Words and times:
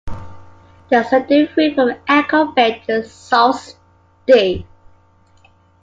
The 0.89 1.01
extended 1.01 1.51
route 1.55 1.75
from 1.75 1.91
Echo 2.07 2.53
Bay 2.53 2.81
to 2.87 3.03
Sault 3.07 3.55
Ste. 4.27 4.65